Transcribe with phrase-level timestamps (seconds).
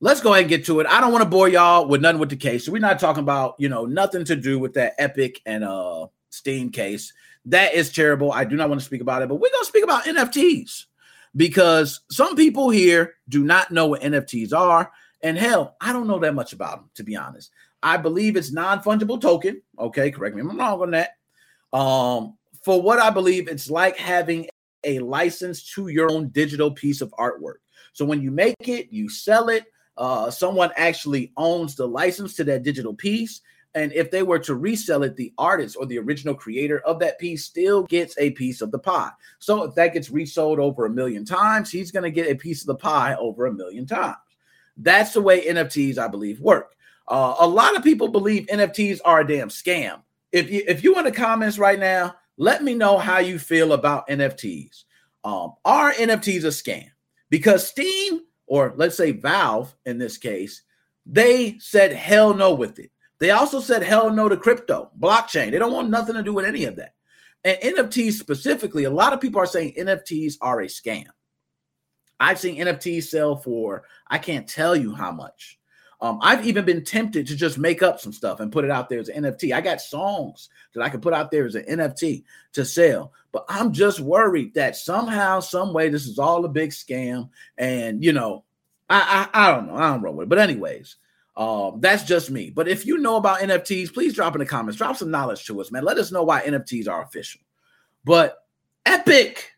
[0.00, 0.86] let's go ahead and get to it.
[0.86, 2.64] I don't want to bore y'all with nothing with the case.
[2.66, 6.06] So we're not talking about, you know, nothing to do with that Epic and uh
[6.30, 7.12] Steam case.
[7.46, 8.32] That is terrible.
[8.32, 10.86] I do not want to speak about it, but we're gonna speak about NFTs
[11.34, 14.90] because some people here do not know what NFTs are.
[15.22, 17.50] And hell, I don't know that much about them, to be honest.
[17.82, 19.62] I believe it's non-fungible token.
[19.78, 21.10] Okay, correct me if I'm wrong on that.
[21.72, 24.48] Um, for what I believe, it's like having
[24.84, 27.56] a license to your own digital piece of artwork.
[27.92, 29.64] So when you make it, you sell it.
[29.96, 33.40] Uh, someone actually owns the license to that digital piece.
[33.74, 37.18] And if they were to resell it, the artist or the original creator of that
[37.18, 39.10] piece still gets a piece of the pie.
[39.38, 42.62] So if that gets resold over a million times, he's going to get a piece
[42.62, 44.16] of the pie over a million times.
[44.78, 46.74] That's the way NFTs, I believe, work.
[47.08, 50.00] Uh, a lot of people believe NFTs are a damn scam.
[50.32, 53.72] If you if you in the comments right now, let me know how you feel
[53.72, 54.84] about NFTs.
[55.24, 56.90] Um, are NFTs a scam?
[57.30, 60.62] Because Steam, or let's say Valve in this case,
[61.04, 62.90] they said hell no with it.
[63.18, 65.50] They also said hell no to crypto, blockchain.
[65.50, 66.94] They don't want nothing to do with any of that.
[67.44, 71.06] And NFTs specifically, a lot of people are saying NFTs are a scam.
[72.18, 75.58] I've seen NFTs sell for I can't tell you how much.
[76.00, 78.88] Um, I've even been tempted to just make up some stuff and put it out
[78.88, 79.54] there as an NFT.
[79.54, 83.46] I got songs that I can put out there as an NFT to sell, but
[83.48, 87.30] I'm just worried that somehow, some way, this is all a big scam.
[87.56, 88.44] And you know,
[88.88, 90.28] I I, I don't know, I don't roll with it.
[90.28, 90.96] But anyways,
[91.36, 92.50] um, that's just me.
[92.50, 95.60] But if you know about NFTs, please drop in the comments, drop some knowledge to
[95.60, 95.84] us, man.
[95.84, 97.40] Let us know why NFTs are official.
[98.04, 98.38] But
[98.86, 99.52] Epic,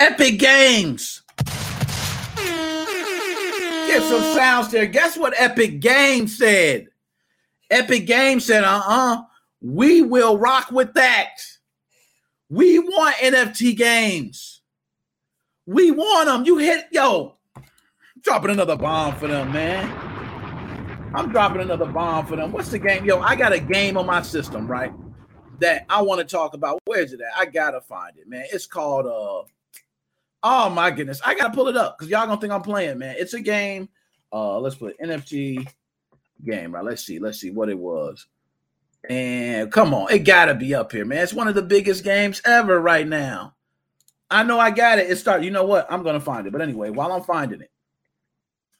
[0.00, 1.22] Epic Games
[3.92, 4.86] get some sounds there.
[4.86, 6.88] Guess what Epic Games said?
[7.70, 9.22] Epic Games said, uh-uh,
[9.60, 11.36] we will rock with that.
[12.48, 14.60] We want NFT games.
[15.66, 16.44] We want them.
[16.44, 17.36] You hit, yo,
[18.22, 21.12] dropping another bomb for them, man.
[21.14, 22.52] I'm dropping another bomb for them.
[22.52, 23.04] What's the game?
[23.04, 24.92] Yo, I got a game on my system, right?
[25.58, 26.78] That I want to talk about.
[26.86, 27.36] Where's it at?
[27.36, 28.46] I gotta find it, man.
[28.50, 29.46] It's called uh
[30.44, 33.14] Oh my goodness, I gotta pull it up because y'all gonna think I'm playing, man.
[33.18, 33.88] It's a game.
[34.32, 35.68] Uh, let's put NFT
[36.44, 36.84] game, right?
[36.84, 38.26] Let's see, let's see what it was.
[39.08, 41.22] And come on, it gotta be up here, man.
[41.22, 43.54] It's one of the biggest games ever right now.
[44.30, 45.10] I know I got it.
[45.10, 45.44] It started.
[45.44, 45.86] You know what?
[45.90, 46.52] I'm gonna find it.
[46.52, 47.70] But anyway, while I'm finding it,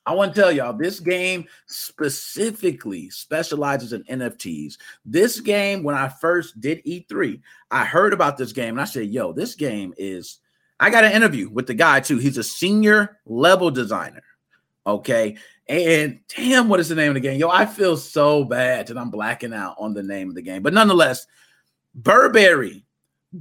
[0.04, 4.76] I want to tell y'all this game specifically specializes in NFTs.
[5.04, 7.40] This game, when I first did E3,
[7.70, 10.40] I heard about this game and I said, yo, this game is
[10.80, 12.18] I got an interview with the guy too.
[12.18, 14.24] He's a senior level designer.
[14.84, 15.36] Okay.
[15.68, 17.38] And damn, what is the name of the game?
[17.38, 20.62] Yo, I feel so bad that I'm blacking out on the name of the game.
[20.62, 21.28] But nonetheless,
[21.94, 22.84] Burberry,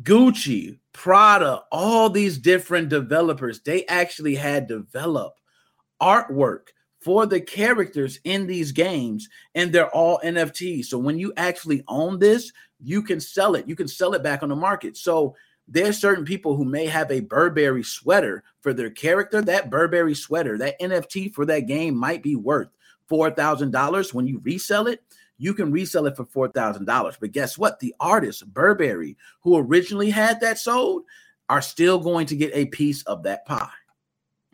[0.04, 5.41] Gucci, Prada, all these different developers, they actually had developed
[6.02, 6.68] artwork
[7.00, 10.86] for the characters in these games, and they're all NFTs.
[10.86, 13.68] So when you actually own this, you can sell it.
[13.68, 14.98] You can sell it back on the market.
[14.98, 15.36] So
[15.68, 19.42] there's certain people who may have a Burberry sweater for their character.
[19.42, 22.70] That Burberry sweater, that NFT for that game might be worth
[23.10, 25.04] $4,000 when you resell it.
[25.38, 27.18] You can resell it for $4,000.
[27.20, 27.80] But guess what?
[27.80, 31.04] The artist, Burberry, who originally had that sold,
[31.50, 33.70] are still going to get a piece of that pie.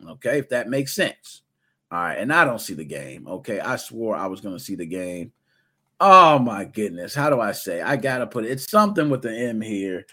[0.06, 1.42] Okay, if that makes sense.
[1.90, 3.26] All right, and I don't see the game.
[3.26, 5.32] Okay, I swore I was going to see the game.
[6.00, 7.80] Oh my goodness, how do I say?
[7.80, 8.52] I gotta put it.
[8.52, 10.06] It's something with the M here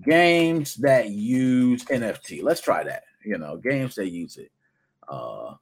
[0.00, 2.42] games that use NFT.
[2.42, 3.02] Let's try that.
[3.24, 4.52] You know, games that use it.
[5.08, 5.54] Uh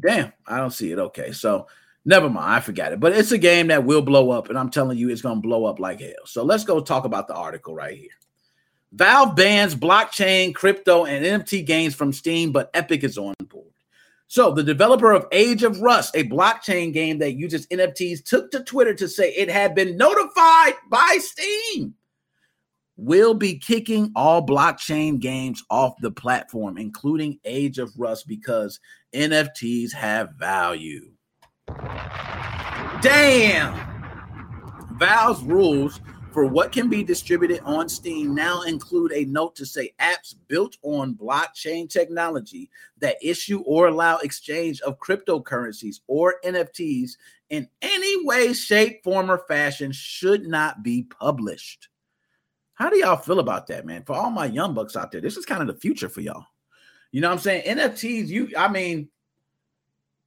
[0.00, 0.98] damn, I don't see it.
[0.98, 1.66] Okay, so
[2.06, 3.00] never mind, I forgot it.
[3.00, 5.66] But it's a game that will blow up, and I'm telling you, it's gonna blow
[5.66, 6.24] up like hell.
[6.24, 8.08] So let's go talk about the article right here.
[8.92, 13.66] Valve bans blockchain, crypto, and NFT games from Steam, but Epic is on board.
[14.26, 18.62] So, the developer of Age of Rust, a blockchain game that uses NFTs, took to
[18.62, 21.94] Twitter to say it had been notified by Steam
[23.00, 28.78] will be kicking all blockchain games off the platform, including Age of Rust, because
[29.14, 31.10] NFTs have value.
[33.00, 33.74] Damn!
[34.98, 36.00] Valve's rules
[36.32, 40.76] for what can be distributed on Steam now include a note to say apps built
[40.82, 47.12] on blockchain technology that issue or allow exchange of cryptocurrencies or NFTs
[47.50, 51.88] in any way, shape, form, or fashion should not be published.
[52.74, 54.04] How do y'all feel about that, man?
[54.04, 56.46] For all my young bucks out there, this is kind of the future for y'all.
[57.10, 57.76] You know what I'm saying?
[57.76, 59.08] NFTs, you, I mean,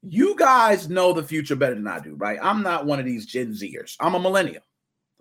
[0.01, 2.37] you guys know the future better than I do, right?
[2.41, 3.95] I'm not one of these Gen Zers.
[4.01, 4.63] I'm a millennial.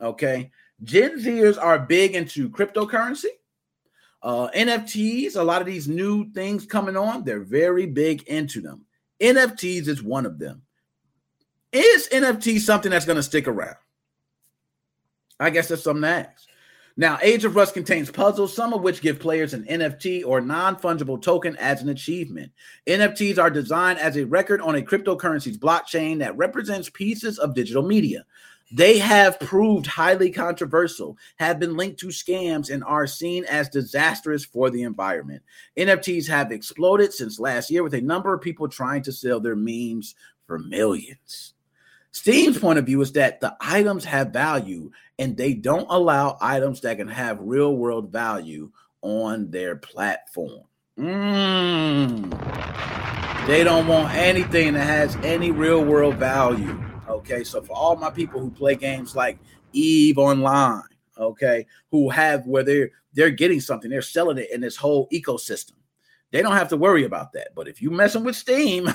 [0.02, 0.50] Okay.
[0.82, 3.26] Gen Zers are big into cryptocurrency,
[4.22, 8.84] uh, NFTs, a lot of these new things coming on, they're very big into them.
[9.20, 10.62] NFTs is one of them.
[11.72, 13.76] Is NFT something that's going to stick around?
[15.40, 16.48] I guess that's something to ask.
[16.96, 20.76] Now, Age of Rust contains puzzles, some of which give players an NFT or non
[20.76, 22.52] fungible token as an achievement.
[22.86, 27.82] NFTs are designed as a record on a cryptocurrency's blockchain that represents pieces of digital
[27.82, 28.24] media.
[28.74, 34.44] They have proved highly controversial, have been linked to scams, and are seen as disastrous
[34.46, 35.42] for the environment.
[35.76, 39.56] NFTs have exploded since last year, with a number of people trying to sell their
[39.56, 40.14] memes
[40.46, 41.52] for millions.
[42.12, 46.80] Steam's point of view is that the items have value and they don't allow items
[46.82, 48.70] that can have real world value
[49.00, 50.64] on their platform.
[50.98, 52.30] Mm.
[53.46, 56.91] They don't want anything that has any real world value.
[57.22, 59.38] Okay, so for all my people who play games like
[59.72, 60.82] Eve Online,
[61.16, 65.74] okay, who have where they're they're getting something, they're selling it in this whole ecosystem.
[66.32, 67.54] They don't have to worry about that.
[67.54, 68.88] But if you messing with Steam,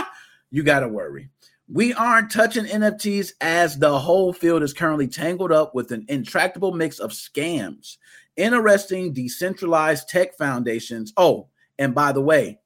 [0.52, 1.28] you got to worry.
[1.68, 6.70] We aren't touching NFTs as the whole field is currently tangled up with an intractable
[6.70, 7.96] mix of scams,
[8.36, 11.12] interesting decentralized tech foundations.
[11.16, 11.48] Oh,
[11.80, 12.60] and by the way,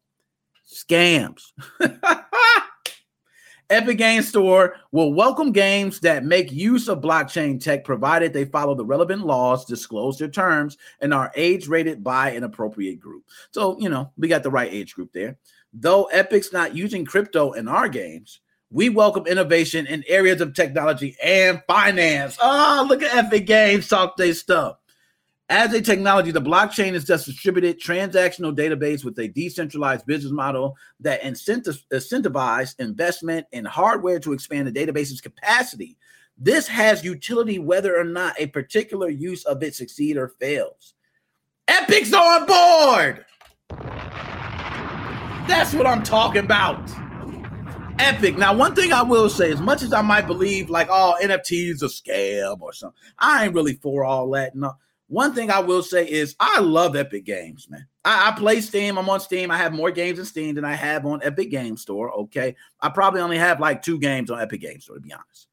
[0.70, 1.52] scams.
[3.68, 8.76] Epic Games Store will welcome games that make use of blockchain tech provided they follow
[8.76, 13.24] the relevant laws, disclose their terms, and are age rated by an appropriate group.
[13.50, 15.36] So, you know, we got the right age group there.
[15.72, 18.40] Though Epic's not using crypto in our games,
[18.70, 22.38] we welcome innovation in areas of technology and finance.
[22.40, 24.76] Oh, look at Epic Games talk their stuff.
[25.48, 30.76] As a technology, the blockchain is just distributed transactional database with a decentralized business model
[30.98, 35.96] that incentivizes investment in hardware to expand the database's capacity.
[36.36, 40.94] This has utility whether or not a particular use of it succeed or fails.
[41.68, 43.24] Epic's on board.
[45.46, 46.90] That's what I'm talking about
[47.98, 48.36] epic.
[48.36, 51.82] Now, one thing I will say, as much as I might believe like, oh, NFTs
[51.82, 54.54] a scam or something, I ain't really for all that.
[54.54, 54.72] No.
[55.08, 57.86] One thing I will say is I love Epic Games, man.
[58.04, 58.98] I, I, play Steam.
[58.98, 59.50] I'm on Steam.
[59.50, 62.10] I have more games in Steam than I have on Epic Game Store.
[62.12, 62.56] Okay.
[62.80, 65.46] I probably only have like two games on Epic Game Store, to be honest.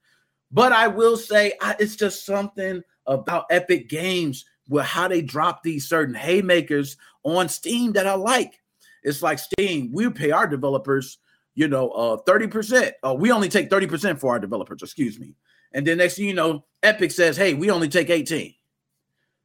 [0.51, 5.61] But I will say I, it's just something about Epic Games with how they drop
[5.61, 8.59] these certain haymakers on Steam that I like.
[9.03, 11.19] It's like Steam, we pay our developers
[11.55, 12.91] you know, uh, 30%.
[13.03, 15.35] Uh, we only take 30% for our developers, excuse me.
[15.73, 18.53] And then next thing you know, Epic says, hey, we only take 18.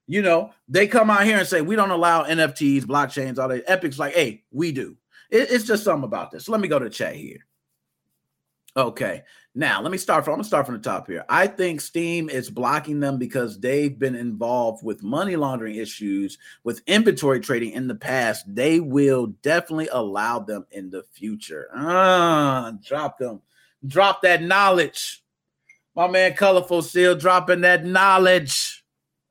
[0.08, 3.64] You know, they come out here and say, we don't allow NFTs, blockchains, all that.
[3.69, 4.96] Epic's like, hey, we do.
[5.31, 6.49] It, it's just something about this.
[6.49, 7.44] Let me go to chat here.
[8.75, 9.22] Okay.
[9.55, 11.25] Now, let me start from I'm gonna start from the top here.
[11.28, 16.81] I think Steam is blocking them because they've been involved with money laundering issues with
[16.87, 18.44] inventory trading in the past.
[18.55, 21.69] They will definitely allow them in the future.
[21.75, 23.43] Ah, drop them,
[23.84, 25.25] drop that knowledge.
[25.96, 28.78] My man Colorful still dropping that knowledge.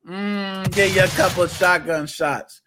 [0.07, 2.62] Mm, get you a couple of shotgun shots.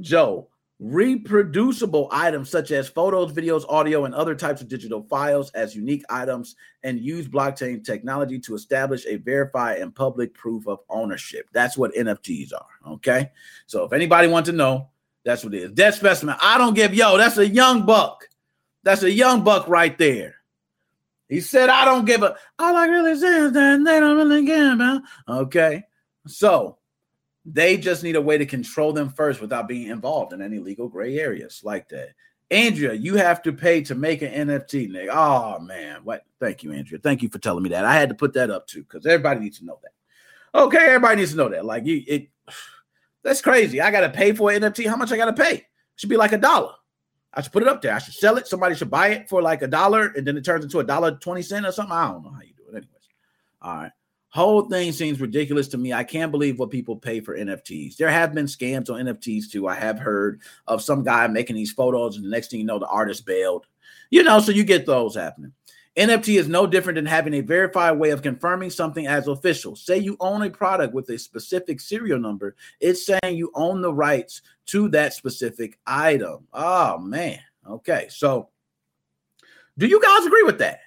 [0.00, 0.48] Joe,
[0.78, 6.02] reproducible items such as photos, videos, audio, and other types of digital files as unique
[6.08, 11.46] items, and use blockchain technology to establish a verified and public proof of ownership.
[11.52, 12.92] That's what NFTs are.
[12.94, 13.30] Okay.
[13.66, 14.88] So if anybody wants to know,
[15.24, 15.72] that's what it is.
[15.72, 16.36] Dead specimen.
[16.40, 18.28] I don't give yo, that's a young buck.
[18.82, 20.36] That's a young buck right there.
[21.28, 24.44] He said, I don't give a all I really say is that they don't really
[24.46, 25.02] care about.
[25.28, 25.84] Okay.
[26.26, 26.78] So
[27.44, 30.88] they just need a way to control them first without being involved in any legal
[30.88, 32.10] gray areas like that.
[32.50, 35.08] Andrea, you have to pay to make an NFT, Nick.
[35.10, 36.24] Oh man, what?
[36.38, 37.00] Thank you, Andrea.
[37.02, 37.86] Thank you for telling me that.
[37.86, 40.60] I had to put that up too because everybody needs to know that.
[40.60, 41.64] Okay, everybody needs to know that.
[41.64, 42.28] Like you, it
[43.22, 43.80] that's crazy.
[43.80, 44.86] I gotta pay for an NFT.
[44.86, 45.54] How much I gotta pay?
[45.54, 46.74] It should be like a dollar.
[47.32, 47.94] I should put it up there.
[47.94, 48.46] I should sell it.
[48.46, 51.16] Somebody should buy it for like a dollar, and then it turns into a dollar
[51.16, 51.96] twenty cent or something.
[51.96, 52.76] I don't know how you do it.
[52.76, 53.08] Anyways,
[53.62, 53.92] all right.
[54.32, 55.92] Whole thing seems ridiculous to me.
[55.92, 57.96] I can't believe what people pay for NFTs.
[57.96, 59.68] There have been scams on NFTs too.
[59.68, 62.78] I have heard of some guy making these photos, and the next thing you know,
[62.78, 63.66] the artist bailed.
[64.08, 65.52] You know, so you get those happening.
[65.98, 69.76] NFT is no different than having a verified way of confirming something as official.
[69.76, 73.92] Say you own a product with a specific serial number, it's saying you own the
[73.92, 76.46] rights to that specific item.
[76.54, 77.38] Oh, man.
[77.68, 78.06] Okay.
[78.08, 78.48] So,
[79.76, 80.80] do you guys agree with that?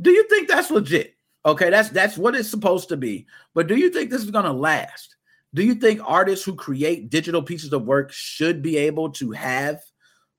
[0.00, 1.14] Do you think that's legit?
[1.44, 3.26] Okay, that's that's what it's supposed to be.
[3.54, 5.16] But do you think this is going to last?
[5.54, 9.80] Do you think artists who create digital pieces of work should be able to have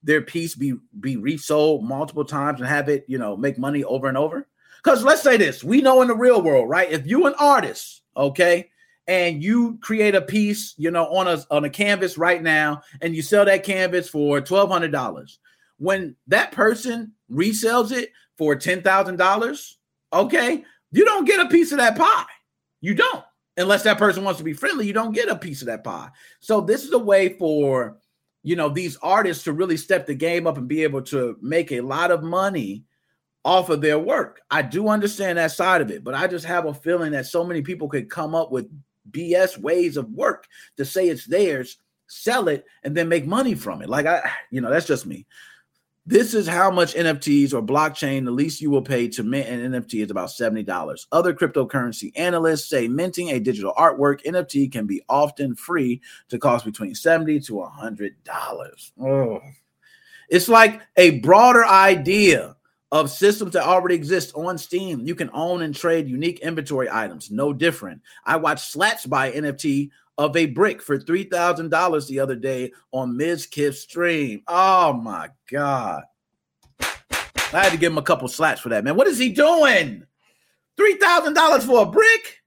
[0.04, 4.08] their piece be be resold multiple times and have it, you know, make money over
[4.08, 4.48] and over?
[4.84, 6.92] Because let's say this, we know in the real world, right?
[6.92, 8.70] If you an artist, okay,
[9.08, 13.16] and you create a piece, you know, on a on a canvas right now, and
[13.16, 15.40] you sell that canvas for twelve hundred dollars,
[15.78, 19.80] when that person resells it for ten thousand dollars,
[20.14, 22.26] Okay, you don't get a piece of that pie.
[22.82, 23.24] You don't,
[23.58, 24.88] unless that person wants to be friendly.
[24.88, 26.10] You don't get a piece of that pie.
[26.40, 27.98] So this is a way for
[28.44, 31.72] you know these artists to really step the game up and be able to make
[31.72, 32.84] a lot of money
[33.44, 34.42] off of their work.
[34.52, 37.44] I do understand that side of it, but I just have a feeling that so
[37.44, 38.68] many people could come up with
[39.10, 43.82] BS ways of work to say it's theirs, sell it, and then make money from
[43.82, 43.90] it.
[43.90, 45.26] Like I, you know, that's just me.
[46.06, 49.72] This is how much NFTs or blockchain the least you will pay to mint an
[49.72, 51.06] NFT is about $70.
[51.12, 56.66] Other cryptocurrency analysts say minting a digital artwork NFT can be often free to cost
[56.66, 58.12] between 70 to $100.
[59.00, 59.40] Oh.
[60.30, 62.56] It's like a broader idea
[62.92, 65.02] of systems that already exist on Steam.
[65.06, 68.02] You can own and trade unique inventory items, no different.
[68.26, 73.48] I watched Slats buy NFT of a brick for $3,000 the other day on Ms.
[73.48, 74.42] Kiff's stream.
[74.48, 76.04] Oh my God.
[76.80, 78.96] I had to give him a couple slaps for that, man.
[78.96, 80.04] What is he doing?
[80.80, 82.42] $3,000 for a brick?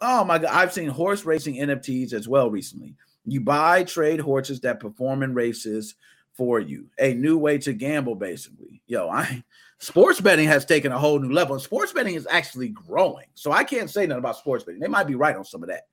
[0.00, 0.50] Oh my God.
[0.52, 2.94] I've seen horse racing NFTs as well recently.
[3.24, 5.94] You buy, trade horses that perform in races
[6.34, 6.86] for you.
[6.98, 8.82] A new way to gamble, basically.
[8.86, 9.42] Yo, I
[9.78, 11.58] sports betting has taken a whole new level.
[11.58, 13.26] Sports betting is actually growing.
[13.34, 14.80] So I can't say nothing about sports betting.
[14.80, 15.88] They might be right on some of that.